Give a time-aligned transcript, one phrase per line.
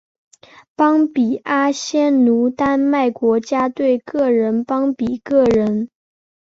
[0.75, 5.91] 邦比阿仙奴丹麦国家队个人邦比个人